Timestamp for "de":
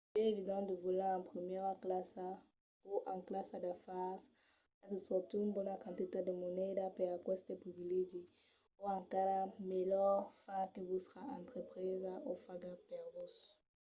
0.68-0.76, 4.94-5.00, 6.26-6.34